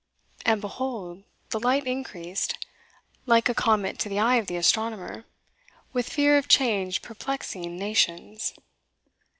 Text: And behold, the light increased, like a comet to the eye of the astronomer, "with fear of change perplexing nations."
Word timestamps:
And 0.47 0.61
behold, 0.61 1.25
the 1.51 1.59
light 1.59 1.85
increased, 1.85 2.55
like 3.27 3.47
a 3.49 3.53
comet 3.53 3.99
to 3.99 4.09
the 4.09 4.17
eye 4.17 4.37
of 4.37 4.47
the 4.47 4.55
astronomer, 4.55 5.25
"with 5.93 6.09
fear 6.09 6.39
of 6.39 6.47
change 6.47 7.03
perplexing 7.03 7.77
nations." 7.77 8.55